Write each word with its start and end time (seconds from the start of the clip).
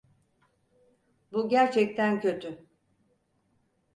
Bu 1.31 1.49
gerçekten 1.49 2.21
kötü. 2.21 2.65